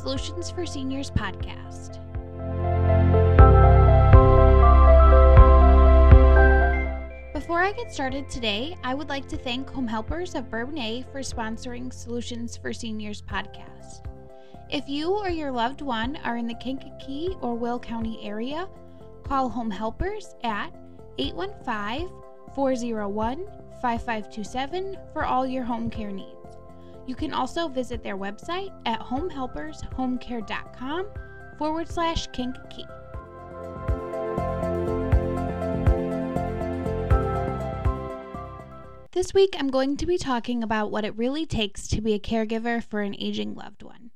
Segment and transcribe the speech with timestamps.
[0.00, 1.98] Solutions for Seniors podcast.
[7.34, 11.20] Before I get started today, I would like to thank Home Helpers of Bourbonnais for
[11.20, 14.06] sponsoring Solutions for Seniors podcast.
[14.70, 18.70] If you or your loved one are in the Kankakee or Will County area,
[19.22, 20.74] call Home Helpers at
[21.18, 22.08] 815
[22.54, 23.44] 401
[23.82, 26.40] 5527 for all your home care needs.
[27.10, 31.06] You can also visit their website at homehelpershomecare.com
[31.58, 32.86] forward slash Kankakee.
[39.10, 42.20] This week, I'm going to be talking about what it really takes to be a
[42.20, 44.12] caregiver for an aging loved one.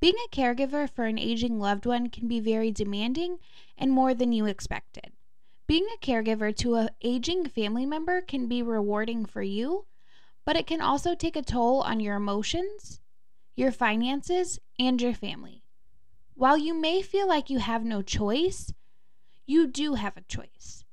[0.00, 3.38] Being a caregiver for an aging loved one can be very demanding
[3.76, 5.10] and more than you expected.
[5.66, 9.86] Being a caregiver to an aging family member can be rewarding for you,
[10.50, 12.98] but it can also take a toll on your emotions,
[13.54, 15.62] your finances, and your family.
[16.34, 18.72] While you may feel like you have no choice,
[19.46, 20.84] you do have a choice.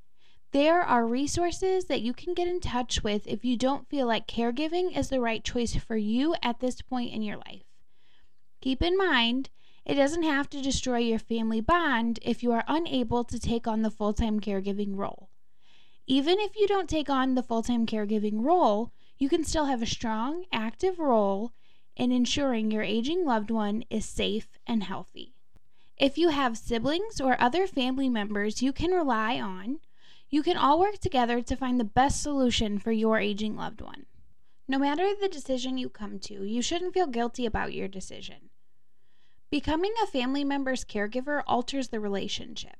[0.51, 4.27] There are resources that you can get in touch with if you don't feel like
[4.27, 7.63] caregiving is the right choice for you at this point in your life.
[8.61, 9.49] Keep in mind,
[9.87, 13.81] it doesn't have to destroy your family bond if you are unable to take on
[13.81, 15.31] the full time caregiving role.
[16.05, 19.81] Even if you don't take on the full time caregiving role, you can still have
[19.81, 21.53] a strong, active role
[21.95, 25.33] in ensuring your aging loved one is safe and healthy.
[25.97, 29.79] If you have siblings or other family members you can rely on,
[30.29, 34.05] you can all work together to find the best solution for your aging loved one.
[34.67, 38.49] No matter the decision you come to, you shouldn't feel guilty about your decision.
[39.49, 42.75] Becoming a family member's caregiver alters the relationship.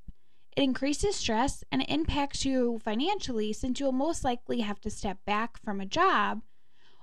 [0.57, 5.23] It increases stress and it impacts you financially since you'll most likely have to step
[5.23, 6.41] back from a job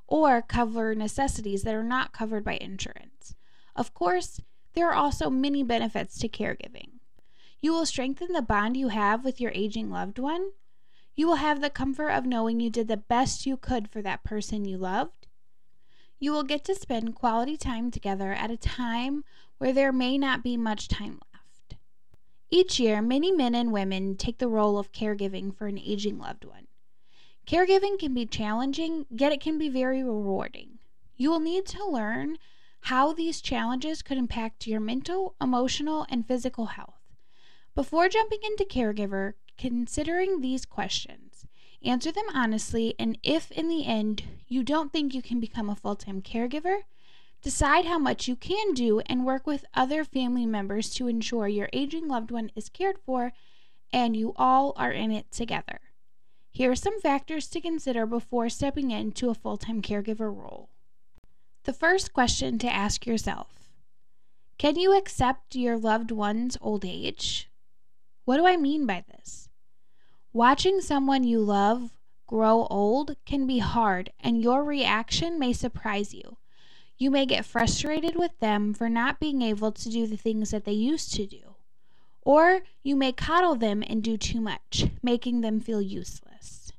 [0.08, 3.36] or cover necessities that are not covered by insurance.
[3.76, 4.40] Of course,
[4.74, 6.98] there are also many benefits to caregiving.
[7.60, 10.50] You will strengthen the bond you have with your aging loved one.
[11.14, 14.24] You will have the comfort of knowing you did the best you could for that
[14.24, 15.28] person you loved.
[16.18, 19.22] You will get to spend quality time together at a time
[19.58, 21.33] where there may not be much time left.
[22.54, 26.44] Each year, many men and women take the role of caregiving for an aging loved
[26.44, 26.68] one.
[27.48, 30.78] Caregiving can be challenging, yet it can be very rewarding.
[31.16, 32.38] You will need to learn
[32.82, 37.00] how these challenges could impact your mental, emotional, and physical health.
[37.74, 41.48] Before jumping into caregiver, considering these questions,
[41.84, 45.74] answer them honestly, and if in the end you don't think you can become a
[45.74, 46.82] full time caregiver,
[47.44, 51.68] decide how much you can do and work with other family members to ensure your
[51.74, 53.34] aging loved one is cared for
[53.92, 55.78] and you all are in it together.
[56.50, 60.70] Here are some factors to consider before stepping into a full time caregiver role.
[61.64, 63.68] The first question to ask yourself
[64.56, 67.50] Can you accept your loved one's old age?
[68.24, 69.50] What do I mean by this?
[70.32, 71.90] Watching someone you love
[72.26, 76.38] grow old can be hard, and your reaction may surprise you.
[76.96, 80.64] You may get frustrated with them for not being able to do the things that
[80.64, 81.56] they used to do.
[82.22, 86.72] Or you may coddle them and do too much, making them feel useless.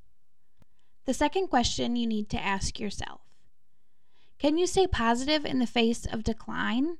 [1.05, 3.21] The second question you need to ask yourself
[4.39, 6.97] Can you stay positive in the face of decline?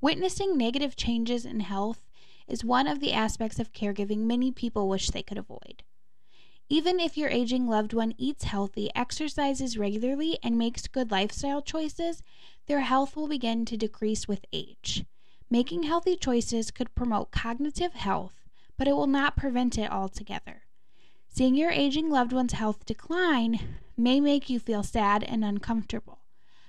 [0.00, 2.08] Witnessing negative changes in health
[2.48, 5.82] is one of the aspects of caregiving many people wish they could avoid.
[6.70, 12.22] Even if your aging loved one eats healthy, exercises regularly, and makes good lifestyle choices,
[12.66, 15.06] their health will begin to decrease with age.
[15.48, 18.34] Making healthy choices could promote cognitive health,
[18.76, 20.62] but it will not prevent it altogether.
[21.26, 23.60] Seeing your aging loved one's health decline
[23.96, 26.20] may make you feel sad and uncomfortable.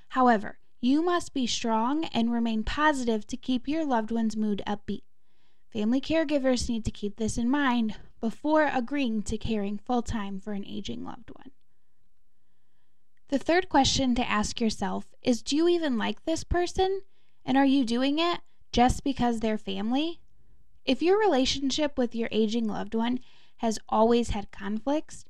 [0.09, 5.03] However, you must be strong and remain positive to keep your loved one's mood upbeat.
[5.73, 10.53] Family caregivers need to keep this in mind before agreeing to caring full time for
[10.53, 11.51] an aging loved one.
[13.29, 17.01] The third question to ask yourself is Do you even like this person?
[17.45, 20.19] And are you doing it just because they're family?
[20.85, 23.19] If your relationship with your aging loved one
[23.57, 25.25] has always had conflicts,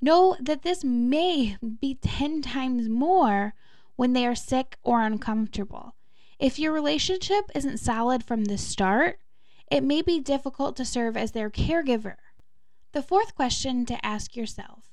[0.00, 3.54] know that this may be 10 times more
[3.96, 5.94] when they are sick or uncomfortable.
[6.38, 9.18] If your relationship isn't solid from the start,
[9.70, 12.16] it may be difficult to serve as their caregiver.
[12.94, 14.84] The fourth question to ask yourself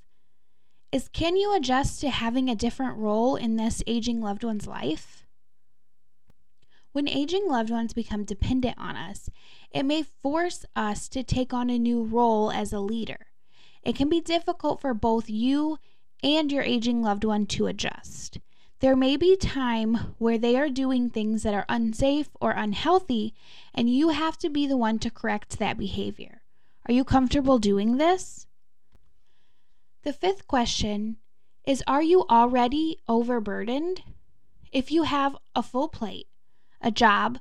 [0.92, 5.28] is Can you adjust to having a different role in this aging loved one's life?
[6.94, 9.30] When aging loved ones become dependent on us,
[9.70, 13.28] it may force us to take on a new role as a leader.
[13.84, 15.78] It can be difficult for both you
[16.24, 18.40] and your aging loved one to adjust.
[18.80, 23.36] There may be time where they are doing things that are unsafe or unhealthy,
[23.76, 26.41] and you have to be the one to correct that behavior.
[26.88, 28.48] Are you comfortable doing this?
[30.04, 31.18] The fifth question
[31.66, 34.02] is Are you already overburdened?
[34.72, 36.28] If you have a full plate,
[36.82, 37.40] a job,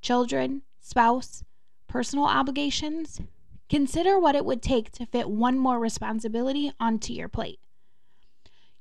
[0.00, 1.44] children, spouse,
[1.86, 3.20] personal obligations,
[3.68, 7.60] consider what it would take to fit one more responsibility onto your plate.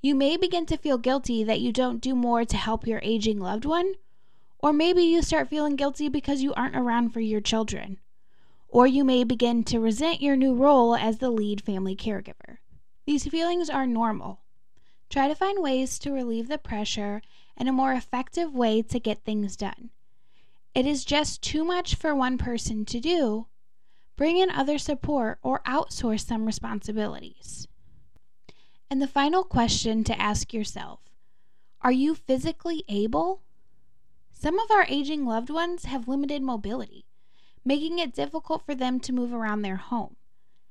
[0.02, 3.40] You may begin to feel guilty that you don't do more to help your aging
[3.40, 3.96] loved one,
[4.60, 7.98] or maybe you start feeling guilty because you aren't around for your children.
[8.68, 12.58] Or you may begin to resent your new role as the lead family caregiver.
[13.06, 14.42] These feelings are normal.
[15.10, 17.22] Try to find ways to relieve the pressure
[17.56, 19.90] and a more effective way to get things done.
[20.76, 23.48] It is just too much for one person to do.
[24.16, 27.68] Bring in other support or outsource some responsibilities.
[28.90, 31.00] And the final question to ask yourself
[31.82, 33.42] Are you physically able?
[34.32, 37.06] Some of our aging loved ones have limited mobility,
[37.66, 40.16] making it difficult for them to move around their home.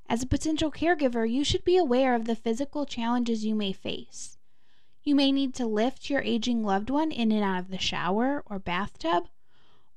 [0.08, 4.38] As a potential caregiver, you should be aware of the physical challenges you may face.
[5.02, 8.42] You may need to lift your aging loved one in and out of the shower
[8.46, 9.28] or bathtub,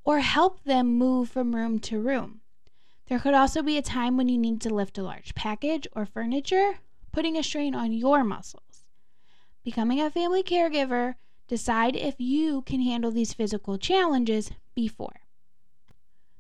[0.04, 2.42] or help them move from room to room.
[3.08, 6.06] There could also be a time when you need to lift a large package or
[6.06, 6.80] furniture,
[7.12, 8.86] putting a strain on your muscles.
[9.64, 11.16] Becoming a family caregiver,
[11.48, 15.22] decide if you can handle these physical challenges before.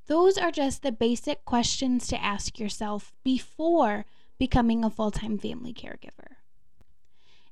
[0.09, 4.05] Those are just the basic questions to ask yourself before
[4.39, 6.37] becoming a full time family caregiver.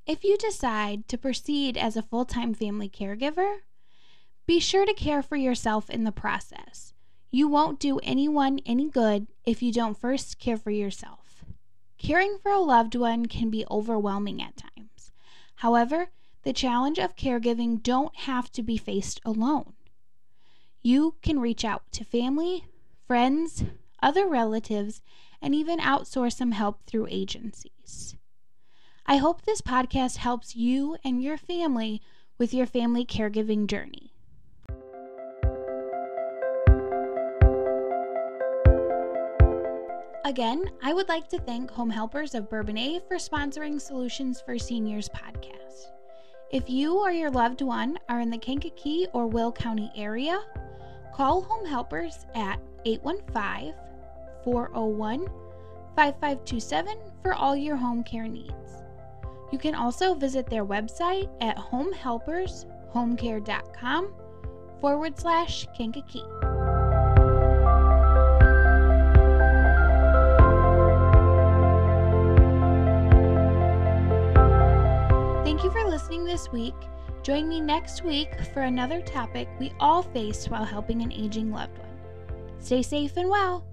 [0.08, 3.58] If you decide to proceed as a full time family caregiver,
[4.48, 6.94] be sure to care for yourself in the process.
[7.30, 11.46] You won't do anyone any good if you don't first care for yourself.
[12.00, 15.12] Caring for a loved one can be overwhelming at times.
[15.58, 16.08] However,
[16.42, 19.74] the challenge of caregiving don't have to be faced alone.
[20.82, 22.66] You can reach out to family,
[23.08, 23.64] friends,
[24.02, 25.02] other relatives,
[25.42, 28.16] and even outsource some help through agencies.
[29.06, 32.02] I hope this podcast helps you and your family
[32.38, 34.14] with your family caregiving journey.
[40.26, 45.08] Again, I would like to thank Home Helpers of Bourbonnais for sponsoring Solutions for Seniors
[45.08, 45.86] podcast.
[46.52, 50.42] If you or your loved one are in the Kankakee or Will County area,
[51.14, 53.74] call Home Helpers at 815
[54.44, 55.28] 401
[55.96, 58.84] 5527 for all your home care needs.
[59.52, 64.14] You can also visit their website at homehelpershomecare.com
[64.80, 66.24] forward slash Kankakee.
[75.44, 76.76] Thank you for listening this week.
[77.28, 81.78] Join me next week for another topic we all face while helping an aging loved
[81.78, 81.90] one.
[82.60, 83.66] Stay safe and well.